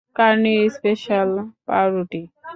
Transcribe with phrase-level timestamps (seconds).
[0.15, 1.29] কার্নির special
[1.67, 2.21] পাউরুটি!